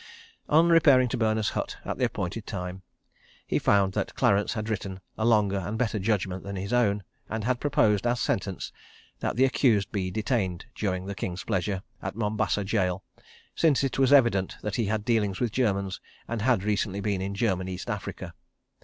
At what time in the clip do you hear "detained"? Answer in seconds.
10.09-10.65